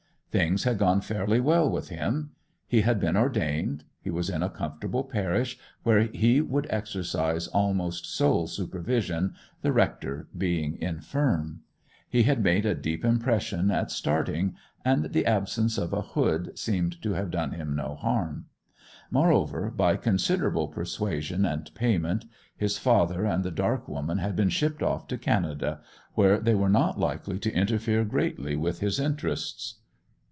[0.31, 2.31] Things had gone fairly well with him.
[2.65, 8.05] He had been ordained; he was in a comfortable parish, where he would exercise almost
[8.05, 11.63] sole supervision, the rector being infirm.
[12.07, 17.01] He had made a deep impression at starting, and the absence of a hood seemed
[17.01, 18.45] to have done him no harm.
[19.11, 22.23] Moreover, by considerable persuasion and payment,
[22.55, 25.81] his father and the dark woman had been shipped off to Canada,
[26.13, 29.79] where they were not likely to interfere greatly with his interests.